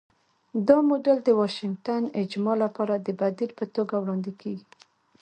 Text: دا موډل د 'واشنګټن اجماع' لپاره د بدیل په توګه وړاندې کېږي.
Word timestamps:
دا 0.67 0.77
موډل 0.87 1.17
د 1.23 1.29
'واشنګټن 1.37 2.03
اجماع' 2.21 2.61
لپاره 2.63 2.93
د 2.97 3.07
بدیل 3.21 3.51
په 3.59 3.65
توګه 3.75 3.95
وړاندې 3.99 4.31
کېږي. 4.41 4.67